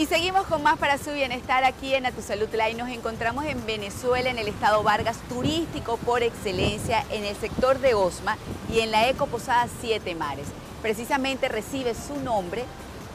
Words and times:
Y 0.00 0.06
seguimos 0.06 0.46
con 0.46 0.62
más 0.62 0.78
para 0.78 0.96
su 0.96 1.12
bienestar 1.12 1.62
aquí 1.62 1.94
en 1.94 2.06
A 2.06 2.10
Tu 2.10 2.22
Live. 2.22 2.72
Nos 2.72 2.88
encontramos 2.88 3.44
en 3.44 3.66
Venezuela, 3.66 4.30
en 4.30 4.38
el 4.38 4.48
estado 4.48 4.82
Vargas, 4.82 5.18
turístico 5.28 5.98
por 5.98 6.22
excelencia, 6.22 7.04
en 7.10 7.26
el 7.26 7.36
sector 7.36 7.78
de 7.80 7.92
Osma 7.92 8.38
y 8.72 8.80
en 8.80 8.92
la 8.92 9.10
Eco 9.10 9.26
Posada 9.26 9.68
Siete 9.82 10.14
Mares. 10.14 10.46
Precisamente 10.80 11.48
recibe 11.48 11.94
su 11.94 12.16
nombre 12.16 12.64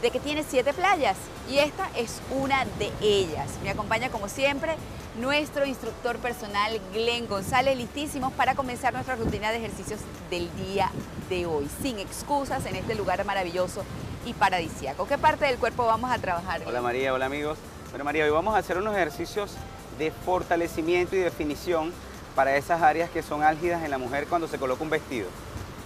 de 0.03 0.11
que 0.11 0.19
tiene 0.19 0.45
siete 0.47 0.73
playas 0.73 1.17
y 1.49 1.57
esta 1.57 1.89
es 1.95 2.21
una 2.29 2.65
de 2.77 2.91
ellas. 3.01 3.49
Me 3.63 3.71
acompaña 3.71 4.09
como 4.09 4.29
siempre 4.29 4.75
nuestro 5.19 5.65
instructor 5.65 6.17
personal 6.19 6.79
Glenn 6.93 7.27
González, 7.27 7.75
listísimos 7.77 8.31
para 8.33 8.53
comenzar 8.53 8.93
nuestra 8.93 9.15
rutina 9.15 9.49
de 9.49 9.57
ejercicios 9.57 10.01
del 10.29 10.55
día 10.55 10.91
de 11.31 11.47
hoy, 11.47 11.67
sin 11.81 11.97
excusas 11.97 12.63
en 12.67 12.75
este 12.75 12.93
lugar 12.93 13.25
maravilloso 13.25 13.83
y 14.25 14.33
paradisíaco. 14.33 15.07
¿Qué 15.07 15.17
parte 15.17 15.45
del 15.45 15.57
cuerpo 15.57 15.85
vamos 15.85 16.11
a 16.11 16.17
trabajar? 16.17 16.61
Hola 16.65 16.81
María, 16.81 17.13
hola 17.13 17.27
amigos. 17.27 17.57
Bueno 17.91 18.03
María, 18.03 18.25
hoy 18.25 18.31
vamos 18.31 18.55
a 18.55 18.57
hacer 18.57 18.77
unos 18.77 18.95
ejercicios 18.95 19.51
de 19.97 20.11
fortalecimiento 20.11 21.15
y 21.15 21.19
definición 21.19 21.93
para 22.35 22.57
esas 22.57 22.81
áreas 22.81 23.09
que 23.09 23.23
son 23.23 23.43
álgidas 23.43 23.83
en 23.83 23.91
la 23.91 23.97
mujer 23.97 24.27
cuando 24.27 24.47
se 24.47 24.57
coloca 24.57 24.83
un 24.83 24.89
vestido. 24.89 25.27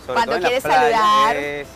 cuando 0.08 0.40
quiere 0.40 0.60
saludar, 0.60 1.36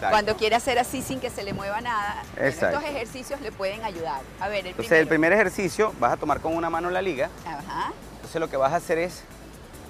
cuando 0.09 0.35
quiere 0.35 0.55
hacer 0.55 0.79
así 0.79 1.03
sin 1.03 1.19
que 1.19 1.29
se 1.29 1.43
le 1.43 1.53
mueva 1.53 1.81
nada. 1.81 2.23
estos 2.39 2.83
ejercicios 2.83 3.39
le 3.41 3.51
pueden 3.51 3.83
ayudar. 3.83 4.21
A 4.39 4.47
ver, 4.47 4.61
el 4.61 4.71
Entonces 4.71 4.93
el 4.93 5.07
primer 5.07 5.33
ejercicio 5.33 5.93
vas 5.99 6.13
a 6.13 6.17
tomar 6.17 6.39
con 6.39 6.55
una 6.55 6.69
mano 6.69 6.89
la 6.89 7.01
liga. 7.01 7.29
Ajá. 7.45 7.93
Entonces 8.15 8.39
lo 8.39 8.49
que 8.49 8.57
vas 8.57 8.73
a 8.73 8.77
hacer 8.77 8.97
es, 8.97 9.21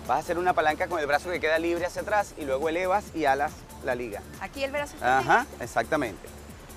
vas 0.07 0.17
a 0.17 0.19
hacer 0.19 0.37
una 0.37 0.53
palanca 0.53 0.87
con 0.87 0.99
el 0.99 1.07
brazo 1.07 1.29
que 1.29 1.39
queda 1.39 1.57
libre 1.59 1.85
hacia 1.85 2.01
atrás 2.01 2.33
y 2.37 2.43
luego 2.43 2.67
elevas 2.67 3.05
y 3.15 3.25
alas 3.25 3.53
la 3.85 3.95
liga. 3.95 4.21
Aquí 4.41 4.63
el 4.63 4.71
brazo 4.71 4.95
está 4.95 5.19
Ajá, 5.19 5.45
exactamente. 5.61 6.32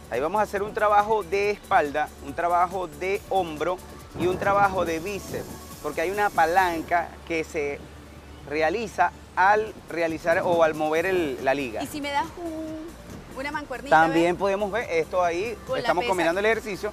Ahí 0.08 0.20
vamos 0.20 0.38
a 0.38 0.44
hacer 0.44 0.62
un 0.62 0.72
trabajo 0.72 1.24
de 1.24 1.50
espalda, 1.50 2.08
un 2.24 2.32
trabajo 2.32 2.86
de 2.86 3.20
hombro 3.28 3.76
y 4.20 4.28
un 4.28 4.38
trabajo 4.38 4.84
de 4.84 5.00
bíceps, 5.00 5.44
porque 5.82 6.00
hay 6.00 6.10
una 6.10 6.30
palanca 6.30 7.08
que 7.26 7.42
se 7.42 7.80
realiza 8.48 9.10
al 9.34 9.74
realizar 9.88 10.42
o 10.44 10.62
al 10.62 10.74
mover 10.74 11.12
la 11.42 11.54
liga. 11.54 11.82
¿Y 11.82 11.88
si 11.88 12.00
me 12.00 12.12
das 12.12 12.26
una 13.36 13.50
mancuernita? 13.50 14.00
También 14.00 14.36
podemos 14.36 14.70
ver 14.70 14.88
esto 14.90 15.24
ahí, 15.24 15.58
estamos 15.76 16.04
combinando 16.04 16.38
el 16.38 16.46
ejercicio 16.46 16.92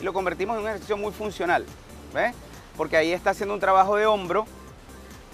y 0.00 0.04
lo 0.04 0.14
convertimos 0.14 0.56
en 0.56 0.62
un 0.62 0.68
ejercicio 0.68 0.96
muy 0.96 1.12
funcional, 1.12 1.66
¿ves? 2.14 2.34
Porque 2.78 2.96
ahí 2.96 3.12
está 3.12 3.30
haciendo 3.30 3.54
un 3.54 3.60
trabajo 3.60 3.96
de 3.96 4.06
hombro 4.06 4.46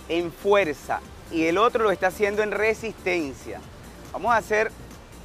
en 0.08 0.32
fuerza 0.32 0.98
y 1.30 1.44
el 1.44 1.58
otro 1.58 1.84
lo 1.84 1.92
está 1.92 2.08
haciendo 2.08 2.42
en 2.42 2.50
resistencia. 2.50 3.60
Vamos 4.12 4.32
a 4.32 4.38
hacer 4.38 4.72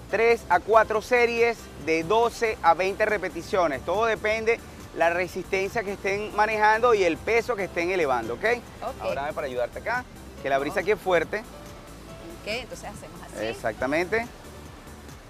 3 0.10 0.42
a 0.50 0.60
4 0.60 1.02
series 1.02 1.58
de 1.86 2.04
12 2.04 2.58
a 2.62 2.74
20 2.74 3.06
repeticiones. 3.06 3.84
Todo 3.84 4.06
depende 4.06 4.60
la 4.96 5.10
resistencia 5.10 5.84
que 5.84 5.94
estén 5.94 6.36
manejando 6.36 6.94
y 6.94 7.04
el 7.04 7.18
peso 7.18 7.56
que 7.56 7.66
estén 7.66 7.92
elevando, 7.92 8.36
¿ok? 8.36 8.40
okay. 8.40 8.62
Ahora 9.02 9.32
para 9.34 9.48
ayudarte 9.48 9.80
acá, 9.80 10.06
que 10.42 10.50
la 10.50 10.58
brisa 10.58 10.80
aquí 10.82 10.92
es 10.92 11.00
fuerte. 11.00 11.40
Ok, 11.40 12.48
entonces 12.48 12.90
hacemos 12.90 13.22
así. 13.22 13.46
Exactamente. 13.46 14.26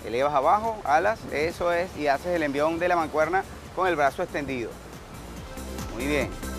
Elevas 0.05 0.33
abajo, 0.33 0.77
alas, 0.83 1.19
eso 1.31 1.71
es, 1.71 1.89
y 1.97 2.07
haces 2.07 2.27
el 2.27 2.43
envión 2.43 2.77
de 2.77 2.87
la 2.87 2.95
mancuerna 2.95 3.43
con 3.75 3.87
el 3.87 3.95
brazo 3.95 4.21
extendido. 4.21 4.69
Muy 5.95 6.05
bien. 6.05 6.55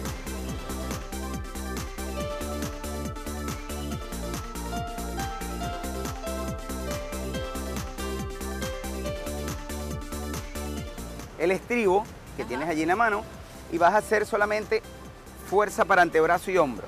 El 11.39 11.51
estribo 11.51 12.05
que 12.37 12.45
tienes 12.45 12.69
allí 12.69 12.83
en 12.83 12.89
la 12.89 12.97
mano 12.97 13.23
y 13.73 13.79
vas 13.79 13.95
a 13.95 13.99
hacer 13.99 14.27
solamente 14.27 14.83
fuerza 15.49 15.85
para 15.85 16.03
antebrazo 16.03 16.51
y 16.51 16.59
hombro. 16.59 16.87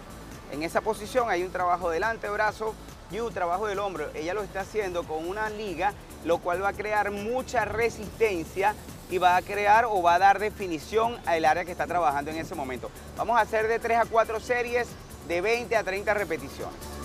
En 0.53 0.63
esa 0.63 0.81
posición 0.81 1.29
hay 1.31 1.43
un 1.43 1.53
trabajo 1.53 1.91
del 1.91 2.05
antebrazo 2.05 2.75
y 3.11 3.21
un 3.21 3.33
trabajo 3.33 3.67
del 3.67 3.79
hombro. 3.79 4.09
Ella 4.15 4.35
lo 4.35 4.43
está 4.43 4.61
haciendo 4.61 5.05
con 5.05 5.27
una 5.27 5.49
liga, 5.51 5.93
lo 6.25 6.39
cual 6.39 6.63
va 6.63 6.69
a 6.69 6.73
crear 6.73 7.11
mucha 7.11 7.65
resistencia 7.65 8.75
y 9.11 9.19
va 9.19 9.37
a 9.37 9.43
crear 9.43 9.87
o 9.87 10.03
va 10.03 10.15
a 10.15 10.19
dar 10.19 10.39
definición 10.39 11.17
al 11.27 11.45
área 11.45 11.65
que 11.65 11.73
está 11.73 11.87
trabajando 11.87 12.31
en 12.31 12.39
ese 12.39 12.55
momento. 12.55 12.91
Vamos 13.17 13.39
a 13.39 13.43
hacer 13.43 13.69
de 13.69 13.79
3 13.79 13.99
a 13.99 14.05
4 14.05 14.41
series 14.41 14.89
de 15.27 15.41
20 15.41 15.77
a 15.77 15.85
30 15.85 16.15
repeticiones. 16.15 16.98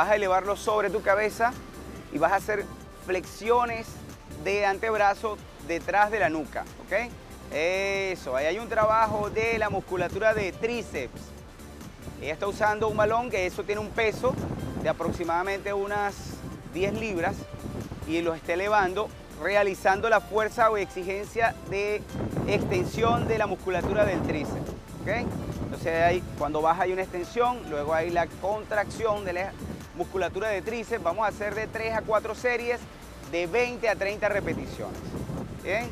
Vas 0.00 0.08
a 0.08 0.16
elevarlo 0.16 0.56
sobre 0.56 0.88
tu 0.88 1.02
cabeza 1.02 1.52
y 2.10 2.16
vas 2.16 2.32
a 2.32 2.36
hacer 2.36 2.64
flexiones 3.04 3.86
de 4.42 4.64
antebrazo 4.64 5.36
detrás 5.68 6.10
de 6.10 6.18
la 6.18 6.30
nuca, 6.30 6.64
¿ok? 6.86 7.10
Eso, 7.52 8.34
ahí 8.34 8.46
hay 8.46 8.58
un 8.58 8.70
trabajo 8.70 9.28
de 9.28 9.58
la 9.58 9.68
musculatura 9.68 10.32
de 10.32 10.52
tríceps. 10.52 11.20
Ella 12.22 12.32
está 12.32 12.48
usando 12.48 12.88
un 12.88 12.96
balón 12.96 13.28
que 13.28 13.44
eso 13.44 13.62
tiene 13.62 13.82
un 13.82 13.90
peso 13.90 14.34
de 14.82 14.88
aproximadamente 14.88 15.70
unas 15.74 16.14
10 16.72 16.94
libras 16.94 17.36
y 18.08 18.22
lo 18.22 18.34
está 18.34 18.54
elevando 18.54 19.10
realizando 19.42 20.08
la 20.08 20.22
fuerza 20.22 20.70
o 20.70 20.78
exigencia 20.78 21.54
de 21.68 22.00
extensión 22.48 23.28
de 23.28 23.36
la 23.36 23.46
musculatura 23.46 24.06
del 24.06 24.22
tríceps. 24.22 24.70
¿ok? 25.02 25.26
Entonces 25.64 26.02
ahí, 26.02 26.22
cuando 26.38 26.62
baja 26.62 26.84
hay 26.84 26.92
una 26.92 27.02
extensión, 27.02 27.58
luego 27.68 27.92
hay 27.92 28.08
la 28.08 28.26
contracción 28.40 29.26
de 29.26 29.34
la 29.34 29.52
musculatura 30.00 30.48
de 30.48 30.62
tríceps, 30.62 31.04
vamos 31.04 31.26
a 31.26 31.28
hacer 31.28 31.54
de 31.54 31.66
3 31.66 31.92
a 31.92 32.00
4 32.00 32.34
series 32.34 32.80
de 33.30 33.46
20 33.46 33.86
a 33.86 33.94
30 33.94 34.30
repeticiones. 34.30 34.98
¿Bien? 35.62 35.90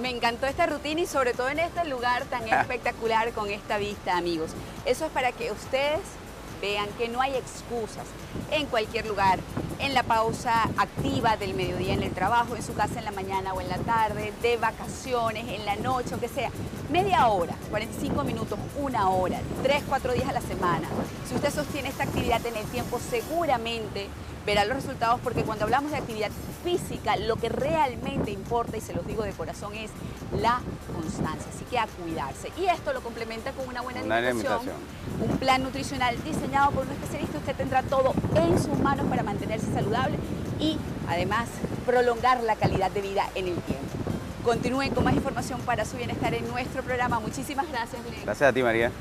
Me 0.00 0.08
encantó 0.08 0.46
esta 0.46 0.64
rutina 0.64 1.02
y 1.02 1.06
sobre 1.06 1.34
todo 1.34 1.50
en 1.50 1.58
este 1.58 1.84
lugar 1.84 2.24
tan 2.24 2.48
espectacular 2.48 3.32
con 3.32 3.50
esta 3.50 3.76
vista, 3.76 4.16
amigos. 4.16 4.52
Eso 4.86 5.04
es 5.04 5.12
para 5.12 5.32
que 5.32 5.52
ustedes 5.52 6.00
vean 6.62 6.88
que 6.96 7.08
no 7.08 7.20
hay 7.20 7.34
excusas 7.34 8.06
en 8.50 8.64
cualquier 8.66 9.06
lugar, 9.06 9.40
en 9.78 9.94
la 9.94 10.02
pausa 10.02 10.64
activa 10.76 11.36
del 11.36 11.54
mediodía 11.54 11.94
en 11.94 12.02
el 12.02 12.12
trabajo, 12.12 12.56
en 12.56 12.62
su 12.62 12.74
casa 12.74 12.98
en 12.98 13.04
la 13.04 13.12
mañana 13.12 13.54
o 13.54 13.60
en 13.60 13.68
la 13.68 13.78
tarde, 13.78 14.32
de 14.42 14.56
vacaciones, 14.56 15.48
en 15.48 15.64
la 15.64 15.76
noche, 15.76 16.14
o 16.14 16.20
que 16.20 16.28
sea. 16.28 16.50
Media 16.90 17.28
hora, 17.28 17.54
45 17.70 18.24
minutos, 18.24 18.58
una 18.78 19.08
hora, 19.10 19.40
tres, 19.62 19.82
cuatro 19.88 20.12
días 20.12 20.28
a 20.28 20.32
la 20.32 20.40
semana. 20.40 20.88
Si 21.28 21.34
usted 21.34 21.52
sostiene 21.52 21.88
esta 21.88 22.04
actividad 22.04 22.44
en 22.46 22.56
el 22.56 22.66
tiempo, 22.66 22.98
seguramente 22.98 24.08
verá 24.46 24.64
los 24.64 24.76
resultados 24.76 25.20
porque 25.22 25.42
cuando 25.42 25.64
hablamos 25.64 25.90
de 25.90 25.98
actividad 25.98 26.30
física, 26.62 27.16
lo 27.16 27.36
que 27.36 27.48
realmente 27.48 28.30
importa, 28.30 28.76
y 28.76 28.80
se 28.80 28.94
los 28.94 29.06
digo 29.06 29.24
de 29.24 29.32
corazón, 29.32 29.74
es 29.74 29.90
la 30.40 30.60
constancia. 30.94 31.46
Así 31.52 31.64
que 31.64 31.78
a 31.78 31.86
cuidarse. 31.86 32.52
Y 32.56 32.66
esto 32.66 32.92
lo 32.92 33.02
complementa 33.02 33.52
con 33.52 33.68
una 33.68 33.82
buena 33.82 34.00
alimentación, 34.00 34.60
un 35.20 35.38
plan 35.38 35.62
nutricional 35.62 36.16
diseñado 36.22 36.70
por 36.70 36.86
un 36.86 36.92
especialista. 36.92 37.38
Usted 37.38 37.56
tendrá 37.56 37.82
todo 37.82 38.14
en 38.36 38.62
sus 38.62 38.78
manos 38.78 39.06
para 39.06 39.22
mantenerse 39.22 39.65
saludable 39.72 40.16
y 40.60 40.78
además 41.08 41.48
prolongar 41.84 42.42
la 42.42 42.56
calidad 42.56 42.90
de 42.90 43.00
vida 43.00 43.28
en 43.34 43.48
el 43.48 43.54
tiempo. 43.54 43.84
Continúen 44.44 44.94
con 44.94 45.04
más 45.04 45.14
información 45.14 45.60
para 45.60 45.84
su 45.84 45.96
bienestar 45.96 46.32
en 46.34 46.46
nuestro 46.48 46.82
programa. 46.82 47.18
Muchísimas 47.20 47.68
gracias, 47.68 48.00
Gracias 48.24 48.48
a 48.48 48.52
ti, 48.52 48.62
María. 48.62 48.92